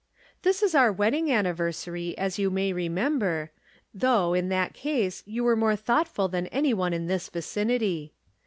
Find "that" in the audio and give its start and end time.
4.49-4.73